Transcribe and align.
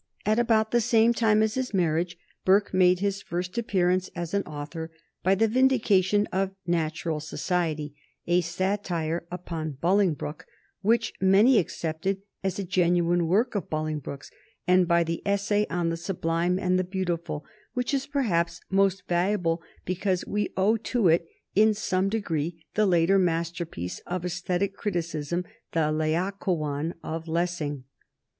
At 0.25 0.39
about 0.39 0.71
the 0.71 0.81
same 0.81 1.13
time 1.13 1.43
as 1.43 1.53
his 1.53 1.75
marriage, 1.75 2.17
Burke 2.43 2.73
made 2.73 3.01
his 3.01 3.21
first 3.21 3.55
appearance 3.59 4.09
as 4.15 4.33
an 4.33 4.41
author 4.47 4.89
by 5.21 5.35
the 5.35 5.47
"Vindication 5.47 6.27
of 6.33 6.55
Natural 6.65 7.19
Society," 7.19 7.93
a 8.25 8.41
satire 8.41 9.27
upon 9.31 9.73
Bolingbroke 9.73 10.47
which 10.81 11.13
many 11.21 11.59
accepted 11.59 12.23
as 12.43 12.57
a 12.57 12.63
genuine 12.63 13.27
work 13.27 13.53
of 13.53 13.69
Bolingbroke's, 13.69 14.31
and 14.67 14.87
by 14.87 15.03
the 15.03 15.21
"Essay 15.23 15.67
on 15.69 15.89
the 15.89 15.97
Sublime 15.97 16.57
and 16.57 16.79
the 16.79 16.83
Beautiful," 16.83 17.45
which 17.75 17.93
is 17.93 18.07
perhaps 18.07 18.59
most 18.71 19.03
valuable 19.07 19.61
because 19.85 20.25
we 20.25 20.51
owe 20.57 20.77
to 20.77 21.09
it 21.09 21.27
in 21.53 21.75
some 21.75 22.09
degree 22.09 22.65
the 22.73 22.87
later 22.87 23.19
masterpiece 23.19 23.99
of 24.07 24.25
aesthetic 24.25 24.75
criticism, 24.75 25.45
the 25.73 25.91
"Laocoon" 25.91 26.95
of 27.03 27.27
Lessing. 27.27 27.83